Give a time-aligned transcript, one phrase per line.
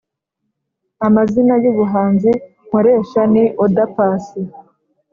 [1.07, 2.31] amazina y’ubuhanzi
[2.65, 4.41] nkoresha ni oda paccy